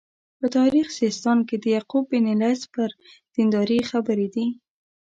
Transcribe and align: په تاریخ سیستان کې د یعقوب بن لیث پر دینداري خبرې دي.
په 0.39 0.47
تاریخ 0.57 0.87
سیستان 0.99 1.37
کې 1.47 1.55
د 1.59 1.65
یعقوب 1.75 2.03
بن 2.11 2.25
لیث 2.41 2.61
پر 2.73 2.89
دینداري 3.35 3.79
خبرې 3.89 4.27
دي. 4.35 4.47